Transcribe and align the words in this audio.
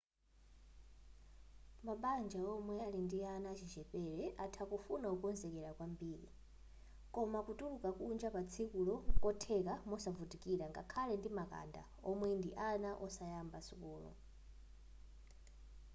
mabanja 1.87 2.41
omwe 2.55 2.75
ali 2.85 2.99
ndi 3.05 3.19
ana 3.33 3.47
achichepere 3.53 4.25
atha 4.43 4.63
kufuna 4.71 5.05
kukonzekera 5.11 5.69
kwambiri 5.77 6.29
koma 7.13 7.39
kutuluka 7.47 7.89
kunja 7.97 8.29
patsikulo 8.35 8.93
nkotheka 9.13 9.73
mosavutikira 9.89 10.65
ngakhale 10.71 11.13
ndi 11.17 11.29
makanda 11.39 11.81
omwe 12.09 12.29
ndi 12.39 12.51
ana 12.69 12.89
osayamba 13.05 13.59
sukulu 13.67 14.11